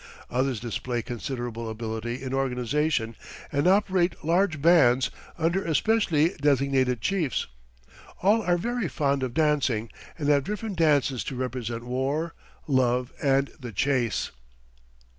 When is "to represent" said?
11.25-11.83